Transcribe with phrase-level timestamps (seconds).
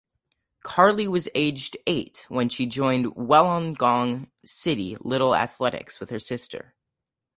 [0.65, 6.73] Carli was aged eight when she joined Wollongong City Little Athletics with her sister.